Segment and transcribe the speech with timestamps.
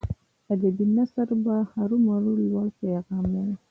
[0.53, 3.53] ادبي نثر به هرو مرو لوړ پیغام لري.